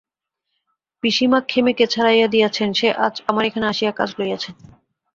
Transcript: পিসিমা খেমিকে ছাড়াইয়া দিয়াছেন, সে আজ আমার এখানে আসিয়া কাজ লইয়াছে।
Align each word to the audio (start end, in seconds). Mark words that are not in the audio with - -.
পিসিমা 1.03 1.39
খেমিকে 1.49 1.85
ছাড়াইয়া 1.87 2.27
দিয়াছেন, 2.27 2.69
সে 2.73 2.87
আজ 3.05 3.15
আমার 3.29 3.43
এখানে 3.45 3.65
আসিয়া 3.67 3.91
কাজ 3.91 4.09
লইয়াছে। 4.19 4.49